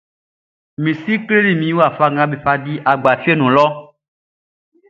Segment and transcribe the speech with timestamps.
[0.81, 3.73] Mi si kleli min wafa nga be di agba fieʼn nun lɔʼn.